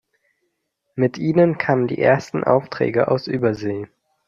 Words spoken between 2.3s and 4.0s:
Aufträge aus Übersee.